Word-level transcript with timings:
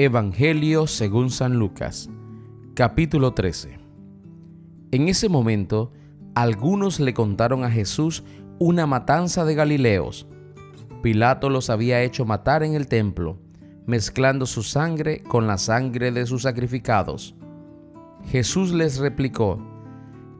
Evangelio 0.00 0.86
según 0.86 1.28
San 1.28 1.58
Lucas, 1.58 2.08
capítulo 2.74 3.34
13. 3.34 3.80
En 4.92 5.08
ese 5.08 5.28
momento, 5.28 5.92
algunos 6.36 7.00
le 7.00 7.12
contaron 7.14 7.64
a 7.64 7.70
Jesús 7.72 8.22
una 8.60 8.86
matanza 8.86 9.44
de 9.44 9.56
Galileos. 9.56 10.28
Pilato 11.02 11.50
los 11.50 11.68
había 11.68 12.00
hecho 12.04 12.24
matar 12.24 12.62
en 12.62 12.74
el 12.74 12.86
templo, 12.86 13.40
mezclando 13.88 14.46
su 14.46 14.62
sangre 14.62 15.24
con 15.24 15.48
la 15.48 15.58
sangre 15.58 16.12
de 16.12 16.26
sus 16.26 16.42
sacrificados. 16.42 17.34
Jesús 18.30 18.72
les 18.72 18.98
replicó, 18.98 19.58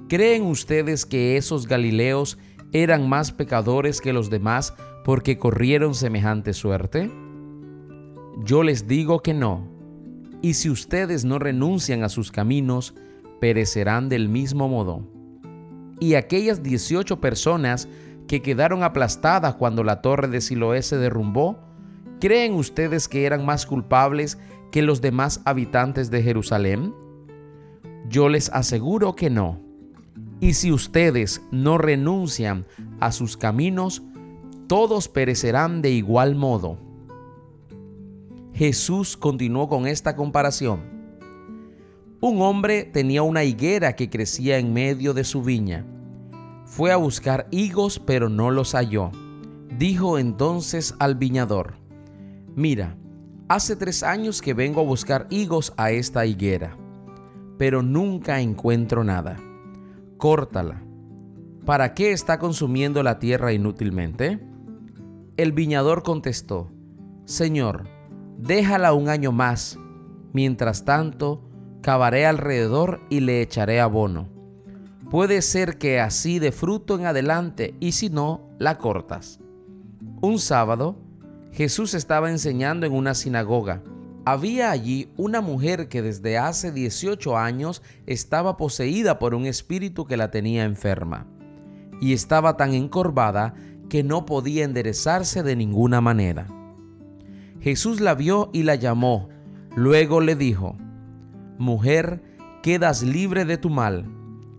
¿creen 0.09 0.45
ustedes 0.45 1.05
que 1.05 1.37
esos 1.37 1.67
Galileos 1.67 2.39
eran 2.73 3.09
más 3.09 3.33
pecadores 3.33 4.01
que 4.01 4.13
los 4.13 4.31
demás 4.31 4.73
porque 5.05 5.37
corrieron 5.37 5.97
semejante 5.97 6.53
suerte? 6.53 7.11
Yo 8.45 8.63
les 8.63 8.87
digo 8.87 9.21
que 9.21 9.35
no. 9.35 9.67
Y 10.43 10.55
si 10.55 10.71
ustedes 10.71 11.25
no 11.25 11.39
renuncian 11.39 12.05
a 12.05 12.09
sus 12.09 12.31
caminos, 12.31 12.95
perecerán 13.41 14.09
del 14.09 14.29
mismo 14.29 14.69
modo. 14.69 15.03
Y 16.01 16.15
aquellas 16.15 16.63
18 16.63 17.21
personas 17.21 17.89
que 18.29 18.41
quedaron 18.41 18.85
aplastadas 18.85 19.57
cuando 19.57 19.83
la 19.83 20.03
torre 20.03 20.29
de 20.29 20.41
Siloé 20.41 20.83
se 20.83 20.97
derrumbó, 20.97 21.59
¿creen 22.21 22.55
ustedes 22.55 23.09
que 23.09 23.25
eran 23.25 23.45
más 23.45 23.67
culpables 23.67 24.39
que 24.71 24.83
los 24.83 25.01
demás 25.01 25.41
habitantes 25.45 26.11
de 26.11 26.23
Jerusalén? 26.23 26.95
Yo 28.09 28.29
les 28.29 28.51
aseguro 28.51 29.17
que 29.17 29.31
no. 29.31 29.61
Y 30.41 30.55
si 30.55 30.71
ustedes 30.71 31.43
no 31.51 31.79
renuncian 31.79 32.67
a 33.01 33.11
sus 33.11 33.37
caminos, 33.37 34.03
todos 34.69 35.09
perecerán 35.09 35.83
de 35.83 35.91
igual 35.91 36.37
modo. 36.37 36.88
Jesús 38.59 39.17
continuó 39.17 39.69
con 39.69 39.87
esta 39.87 40.17
comparación. 40.17 40.81
Un 42.21 42.43
hombre 42.43 42.83
tenía 42.83 43.23
una 43.23 43.45
higuera 43.45 43.95
que 43.95 44.11
crecía 44.11 44.59
en 44.59 44.73
medio 44.73 45.15
de 45.15 45.23
su 45.23 45.45
viña. 45.45 45.87
Fue 46.65 46.91
a 46.91 46.97
buscar 46.97 47.47
higos, 47.53 48.01
pero 48.01 48.29
no 48.29 48.51
los 48.51 48.73
halló. 48.75 49.13
Dijo 49.79 50.19
entonces 50.19 50.97
al 50.99 51.15
viñador, 51.15 51.75
Mira, 52.57 52.97
hace 53.49 53.77
tres 53.77 54.03
años 54.03 54.43
que 54.43 54.55
vengo 54.55 54.81
a 54.81 54.85
buscar 54.85 55.29
higos 55.31 55.73
a 55.77 55.93
esta 55.93 56.27
higuera, 56.27 56.77
pero 57.59 57.85
nunca 57.85 58.41
encuentro 58.41 59.05
nada. 59.05 59.37
Córtala. 60.17 60.83
¿Para 61.65 61.95
qué 61.95 62.11
está 62.11 62.41
consumiendo 62.41 63.05
la 63.05 63.21
tierra 63.21 63.53
inútilmente? 63.53 64.41
El 65.37 65.53
viñador 65.53 66.03
contestó, 66.03 66.73
Señor, 67.25 67.98
déjala 68.39 68.95
un 68.95 69.09
año 69.09 69.33
más. 69.33 69.79
Mientras 70.33 70.85
tanto, 70.85 71.43
cavaré 71.83 72.25
alrededor 72.25 73.01
y 73.11 73.21
le 73.21 73.43
echaré 73.43 73.81
abono. 73.81 74.29
Puede 75.11 75.43
ser 75.43 75.79
que 75.79 76.01
así 76.01 76.39
de 76.39 76.53
fruto 76.53 76.99
en 76.99 77.07
adelante 77.07 77.75
y 77.81 77.93
si 77.93 78.09
no, 78.09 78.49
la 78.59 78.79
cortas. 78.79 79.41
Un 80.21 80.39
sábado, 80.39 80.97
Jesús 81.53 81.95
estaba 81.95 82.31
enseñando 82.31 82.87
en 82.87 82.93
una 82.93 83.15
sinagoga. 83.15 83.83
Había 84.25 84.71
allí 84.71 85.11
una 85.17 85.41
mujer 85.41 85.89
que 85.89 86.03
desde 86.03 86.37
hace 86.37 86.71
18 86.73 87.39
años 87.39 87.83
estaba 88.07 88.57
poseída 88.57 89.19
por 89.19 89.35
un 89.35 89.47
espíritu 89.47 90.05
que 90.05 90.19
la 90.19 90.31
tenía 90.31 90.65
enferma 90.65 91.27
y 92.01 92.13
estaba 92.13 92.57
tan 92.57 92.75
encorvada 92.75 93.55
que 93.89 94.03
no 94.03 94.27
podía 94.27 94.65
enderezarse 94.65 95.43
de 95.43 95.57
ninguna 95.57 96.03
manera. 96.03 96.58
Jesús 97.61 98.01
la 98.01 98.15
vio 98.15 98.51
y 98.53 98.63
la 98.63 98.77
llamó. 98.77 99.29
Luego 99.75 100.21
le 100.21 100.37
dijo, 100.37 100.77
Mujer, 101.59 102.23
quedas 102.63 103.03
libre 103.03 103.45
de 103.45 103.59
tu 103.59 103.69
mal. 103.69 104.07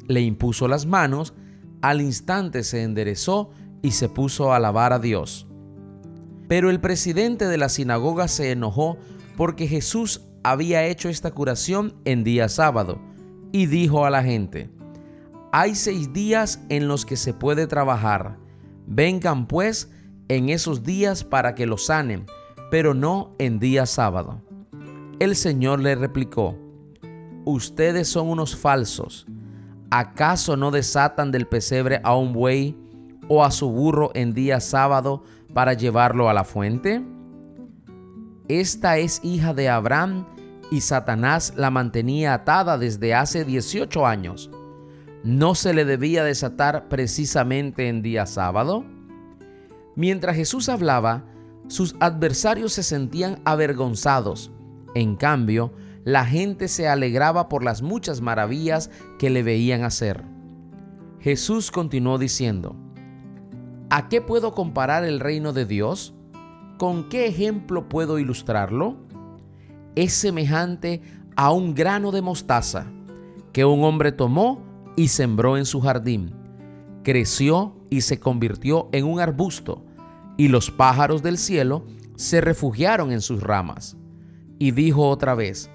Le 0.08 0.22
impuso 0.22 0.68
las 0.68 0.86
manos, 0.86 1.34
al 1.82 2.02
instante 2.02 2.64
se 2.64 2.84
enderezó 2.84 3.52
y 3.82 3.92
se 3.92 4.10
puso 4.10 4.52
a 4.52 4.58
alabar 4.58 4.92
a 4.92 5.00
Dios. 5.00 5.48
Pero 6.48 6.70
el 6.70 6.82
presidente 6.82 7.48
de 7.48 7.58
la 7.58 7.70
sinagoga 7.70 8.28
se 8.28 8.52
enojó 8.52 8.98
porque 9.38 9.68
Jesús 9.68 10.26
había 10.44 10.86
hecho 10.86 11.08
esta 11.08 11.32
curación 11.32 11.94
en 12.06 12.24
día 12.24 12.50
sábado 12.50 13.00
y 13.52 13.68
dijo 13.68 14.06
a 14.06 14.10
la 14.10 14.24
gente, 14.24 14.70
hay 15.52 15.76
seis 15.76 16.12
días 16.12 16.62
en 16.70 16.88
los 16.88 17.06
que 17.06 17.16
se 17.16 17.34
puede 17.34 17.66
trabajar. 17.66 18.38
Vengan 18.88 19.48
pues 19.48 19.90
en 20.28 20.50
esos 20.50 20.84
días 20.84 21.24
para 21.24 21.56
que 21.56 21.66
los 21.66 21.86
sanen 21.86 22.26
pero 22.70 22.94
no 22.94 23.36
en 23.38 23.60
día 23.60 23.86
sábado. 23.86 24.42
El 25.20 25.36
Señor 25.36 25.80
le 25.80 25.96
replicó, 25.96 26.56
Ustedes 27.46 28.08
son 28.08 28.30
unos 28.30 28.56
falsos. 28.56 29.26
¿Acaso 29.92 30.56
no 30.56 30.72
desatan 30.72 31.32
del 31.32 31.48
pesebre 31.48 32.00
a 32.04 32.16
un 32.16 32.32
buey 32.32 32.78
o 33.28 33.44
a 33.44 33.52
su 33.52 33.72
burro 33.72 34.12
en 34.14 34.34
día 34.34 34.60
sábado 34.60 35.24
para 35.54 35.74
llevarlo 35.74 36.30
a 36.30 36.34
la 36.34 36.44
fuente? 36.44 37.02
Esta 38.48 38.98
es 38.98 39.20
hija 39.24 39.54
de 39.54 39.70
Abraham 39.70 40.26
y 40.72 40.82
Satanás 40.82 41.54
la 41.56 41.72
mantenía 41.72 42.34
atada 42.34 42.78
desde 42.78 43.16
hace 43.16 43.46
18 43.46 44.06
años. 44.06 44.52
¿No 45.24 45.56
se 45.56 45.74
le 45.74 45.86
debía 45.86 46.24
desatar 46.24 46.88
precisamente 46.88 47.90
en 47.90 48.02
día 48.02 48.26
sábado? 48.26 48.86
Mientras 49.96 50.36
Jesús 50.36 50.70
hablaba, 50.70 51.26
sus 51.70 51.96
adversarios 52.00 52.74
se 52.74 52.84
sentían 52.84 53.40
avergonzados. 53.46 54.52
En 54.96 55.16
cambio, 55.16 55.72
la 56.04 56.26
gente 56.26 56.68
se 56.68 56.88
alegraba 56.88 57.48
por 57.48 57.64
las 57.64 57.84
muchas 57.84 58.22
maravillas 58.22 58.90
que 59.20 59.30
le 59.30 59.44
veían 59.44 59.84
hacer. 59.84 60.24
Jesús 61.20 61.70
continuó 61.70 62.18
diciendo, 62.18 62.76
¿A 63.92 64.10
qué 64.10 64.20
puedo 64.20 64.54
comparar 64.56 65.04
el 65.04 65.20
reino 65.20 65.54
de 65.54 65.66
Dios? 65.66 66.16
¿Con 66.80 67.08
qué 67.08 67.28
ejemplo 67.28 67.88
puedo 67.88 68.18
ilustrarlo? 68.18 68.98
Es 69.96 70.14
semejante 70.14 71.02
a 71.36 71.52
un 71.52 71.76
grano 71.76 72.12
de 72.12 72.24
mostaza 72.24 72.88
que 73.54 73.64
un 73.66 73.84
hombre 73.84 74.12
tomó 74.12 74.64
y 74.96 75.10
sembró 75.10 75.56
en 75.56 75.66
su 75.66 75.82
jardín. 75.82 76.34
Creció 77.04 77.76
y 77.92 78.02
se 78.02 78.20
convirtió 78.20 78.90
en 78.92 79.06
un 79.06 79.20
arbusto 79.20 79.84
y 80.40 80.48
los 80.48 80.72
pájaros 80.72 81.22
del 81.22 81.38
cielo 81.38 81.86
se 82.16 82.40
refugiaron 82.40 83.12
en 83.12 83.20
sus 83.20 83.44
ramas. 83.44 83.98
Y 84.58 84.72
dijo 84.72 85.10
otra 85.10 85.36
vez, 85.36 85.70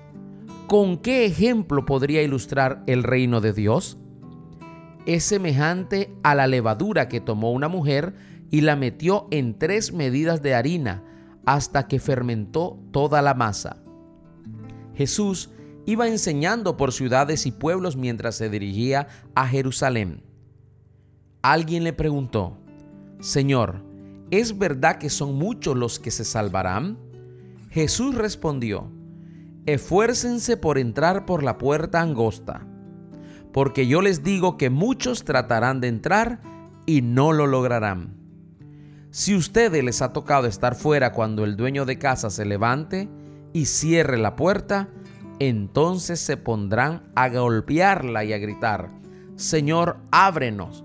¿con 0.67 0.97
qué 0.97 1.27
ejemplo 1.27 1.85
podría 1.85 2.23
ilustrar 2.23 2.83
el 2.87 3.03
reino 3.03 3.43
de 3.43 3.53
Dios? 3.53 3.99
Es 5.05 5.25
semejante 5.25 6.17
a 6.23 6.35
la 6.35 6.47
levadura 6.47 7.11
que 7.11 7.21
tomó 7.21 7.53
una 7.53 7.69
mujer 7.69 8.15
y 8.51 8.63
la 8.63 8.75
metió 8.75 9.29
en 9.31 9.59
tres 9.59 9.93
medidas 9.93 10.41
de 10.41 10.55
harina 10.55 11.05
hasta 11.45 11.87
que 11.87 12.01
fermentó 12.01 12.79
toda 12.91 13.21
la 13.21 13.35
masa. 13.35 13.83
Jesús 14.95 15.51
iba 15.85 16.09
enseñando 16.09 16.79
por 16.79 16.95
ciudades 16.95 17.45
y 17.45 17.53
pueblos 17.53 17.97
mientras 17.97 18.37
se 18.37 18.49
dirigía 18.49 19.09
a 19.35 19.47
Jerusalén. 19.47 20.23
Alguien 21.43 21.85
le 21.85 21.93
preguntó, 21.93 22.57
Señor, 23.21 23.93
¿es 24.31 24.59
verdad 24.59 24.99
que 24.99 25.11
son 25.11 25.35
muchos 25.35 25.77
los 25.77 25.99
que 25.99 26.11
se 26.11 26.25
salvarán? 26.25 26.99
Jesús 27.71 28.15
respondió, 28.15 28.91
esfuércense 29.67 30.57
por 30.57 30.79
entrar 30.79 31.27
por 31.27 31.43
la 31.43 31.59
puerta 31.59 32.01
angosta, 32.01 32.67
porque 33.53 33.87
yo 33.87 34.03
les 34.03 34.23
digo 34.23 34.57
que 34.57 34.71
muchos 34.71 35.25
tratarán 35.25 35.81
de 35.81 35.89
entrar 35.89 36.41
y 36.87 37.03
no 37.03 37.33
lo 37.33 37.47
lograrán. 37.47 38.15
Si 39.11 39.35
ustedes 39.35 39.85
les 39.85 40.03
ha 40.03 40.13
tocado 40.13 40.47
estar 40.47 40.75
fuera 40.75 41.13
cuando 41.13 41.45
el 41.45 41.57
dueño 41.57 41.85
de 41.85 41.99
casa 41.99 42.31
se 42.31 42.45
levante 42.45 43.09
y 43.53 43.67
cierre 43.67 44.19
la 44.19 44.35
puerta, 44.35 44.89
entonces 45.39 46.21
se 46.21 46.37
pondrán 46.37 47.03
a 47.15 47.29
golpearla 47.29 48.25
y 48.25 48.33
a 48.33 48.39
gritar, 48.39 48.91
Señor, 49.37 49.99
ábrenos. 50.11 50.85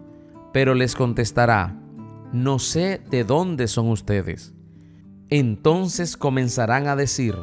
Pero 0.53 0.73
les 0.73 0.95
contestará, 0.95 1.79
no 2.31 2.59
sé 2.59 3.01
de 3.09 3.23
dónde 3.23 3.67
son 3.67 3.89
ustedes. 3.89 4.53
Entonces 5.29 6.17
comenzarán 6.17 6.87
a 6.87 6.95
decir, 6.95 7.35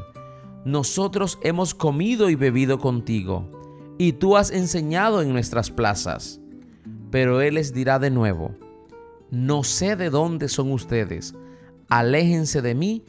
nosotros 0.64 1.38
hemos 1.42 1.74
comido 1.74 2.30
y 2.30 2.34
bebido 2.34 2.78
contigo, 2.78 3.50
y 3.98 4.14
tú 4.14 4.36
has 4.36 4.50
enseñado 4.50 5.22
en 5.22 5.32
nuestras 5.32 5.70
plazas. 5.70 6.40
Pero 7.10 7.40
Él 7.40 7.54
les 7.54 7.72
dirá 7.72 7.98
de 7.98 8.10
nuevo, 8.10 8.54
no 9.30 9.62
sé 9.62 9.96
de 9.96 10.10
dónde 10.10 10.48
son 10.48 10.72
ustedes, 10.72 11.34
aléjense 11.88 12.62
de 12.62 12.74
mí 12.74 13.04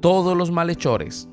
todos 0.00 0.36
los 0.36 0.50
malhechores. 0.50 1.28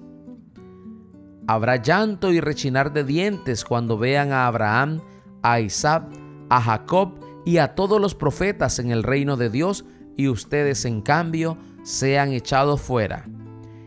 Habrá 1.47 1.77
llanto 1.77 2.33
y 2.33 2.41
rechinar 2.41 2.91
de 2.91 3.03
dientes 3.03 3.63
cuando 3.63 3.97
vean 3.97 4.31
a 4.31 4.47
Abraham, 4.47 5.01
a 5.43 5.61
Isaac, 5.61 6.03
a 6.49 6.61
Jacob 6.61 7.26
y 7.47 7.59
a 7.59 7.75
todos 7.75 8.01
los 8.01 8.13
profetas 8.13 8.77
en 8.77 8.91
el 8.91 9.03
reino 9.03 9.37
de 9.37 9.49
Dios 9.49 9.85
y 10.17 10.27
ustedes 10.27 10.83
en 10.83 11.01
cambio 11.01 11.57
sean 11.81 12.33
echados 12.33 12.81
fuera. 12.81 13.25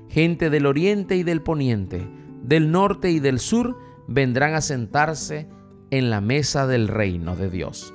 Gente 0.08 0.48
del 0.48 0.64
oriente 0.64 1.16
y 1.16 1.24
del 1.24 1.42
poniente, 1.42 2.08
del 2.42 2.72
norte 2.72 3.10
y 3.10 3.20
del 3.20 3.38
sur, 3.38 3.76
vendrán 4.08 4.54
a 4.54 4.62
sentarse 4.62 5.46
en 5.90 6.08
la 6.08 6.22
mesa 6.22 6.66
del 6.66 6.88
reino 6.88 7.36
de 7.36 7.50
Dios. 7.50 7.92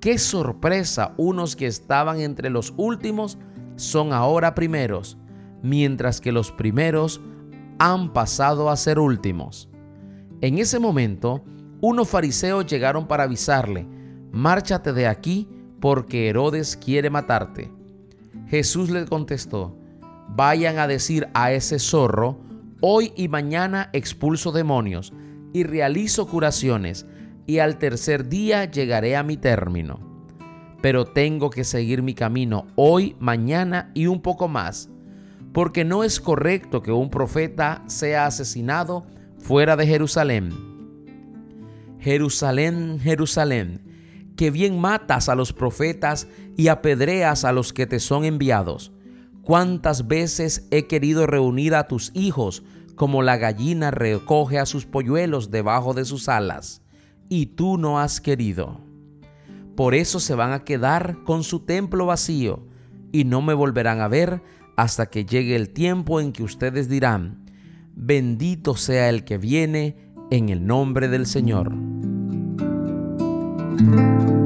Qué 0.00 0.18
sorpresa, 0.18 1.14
unos 1.16 1.54
que 1.54 1.68
estaban 1.68 2.18
entre 2.18 2.50
los 2.50 2.74
últimos 2.76 3.38
son 3.76 4.12
ahora 4.12 4.56
primeros, 4.56 5.16
mientras 5.62 6.20
que 6.20 6.32
los 6.32 6.50
primeros 6.50 7.20
han 7.78 8.12
pasado 8.12 8.68
a 8.68 8.74
ser 8.74 8.98
últimos. 8.98 9.70
En 10.40 10.58
ese 10.58 10.80
momento, 10.80 11.44
unos 11.80 12.08
fariseos 12.08 12.66
llegaron 12.66 13.06
para 13.06 13.22
avisarle, 13.22 13.86
márchate 14.32 14.92
de 14.92 15.06
aquí 15.06 15.48
porque 15.80 16.28
Herodes 16.28 16.76
quiere 16.76 17.10
matarte. 17.10 17.70
Jesús 18.48 18.90
le 18.90 19.04
contestó, 19.06 19.76
vayan 20.28 20.78
a 20.78 20.86
decir 20.86 21.28
a 21.34 21.52
ese 21.52 21.78
zorro, 21.78 22.40
hoy 22.80 23.12
y 23.16 23.28
mañana 23.28 23.90
expulso 23.92 24.52
demonios 24.52 25.12
y 25.52 25.64
realizo 25.64 26.26
curaciones, 26.26 27.06
y 27.46 27.58
al 27.58 27.78
tercer 27.78 28.28
día 28.28 28.64
llegaré 28.64 29.16
a 29.16 29.22
mi 29.22 29.36
término. 29.36 30.00
Pero 30.80 31.04
tengo 31.04 31.50
que 31.50 31.64
seguir 31.64 32.02
mi 32.02 32.14
camino 32.14 32.66
hoy, 32.76 33.16
mañana 33.20 33.90
y 33.94 34.06
un 34.06 34.22
poco 34.22 34.48
más, 34.48 34.88
porque 35.52 35.84
no 35.84 36.04
es 36.04 36.20
correcto 36.20 36.82
que 36.82 36.92
un 36.92 37.10
profeta 37.10 37.82
sea 37.86 38.26
asesinado 38.26 39.06
fuera 39.38 39.76
de 39.76 39.86
Jerusalén. 39.86 40.50
Jerusalén, 41.98 42.98
Jerusalén, 43.00 43.91
que 44.36 44.50
bien 44.50 44.80
matas 44.80 45.28
a 45.28 45.34
los 45.34 45.52
profetas 45.52 46.26
y 46.56 46.68
apedreas 46.68 47.44
a 47.44 47.52
los 47.52 47.72
que 47.72 47.86
te 47.86 48.00
son 48.00 48.24
enviados. 48.24 48.92
¿Cuántas 49.42 50.06
veces 50.06 50.66
he 50.70 50.86
querido 50.86 51.26
reunir 51.26 51.74
a 51.74 51.88
tus 51.88 52.12
hijos 52.14 52.62
como 52.94 53.22
la 53.22 53.36
gallina 53.36 53.90
recoge 53.90 54.58
a 54.58 54.66
sus 54.66 54.86
polluelos 54.86 55.50
debajo 55.50 55.94
de 55.94 56.04
sus 56.04 56.28
alas? 56.28 56.82
Y 57.28 57.46
tú 57.46 57.78
no 57.78 57.98
has 57.98 58.20
querido. 58.20 58.80
Por 59.76 59.94
eso 59.94 60.20
se 60.20 60.34
van 60.34 60.52
a 60.52 60.64
quedar 60.64 61.24
con 61.24 61.42
su 61.42 61.60
templo 61.60 62.06
vacío 62.06 62.66
y 63.10 63.24
no 63.24 63.42
me 63.42 63.54
volverán 63.54 64.00
a 64.00 64.08
ver 64.08 64.42
hasta 64.76 65.06
que 65.06 65.24
llegue 65.24 65.56
el 65.56 65.70
tiempo 65.70 66.20
en 66.20 66.32
que 66.32 66.42
ustedes 66.42 66.88
dirán, 66.88 67.44
bendito 67.94 68.76
sea 68.76 69.08
el 69.08 69.24
que 69.24 69.38
viene 69.38 69.96
en 70.30 70.48
el 70.48 70.66
nombre 70.66 71.08
del 71.08 71.26
Señor. 71.26 71.91
Música 73.82 74.41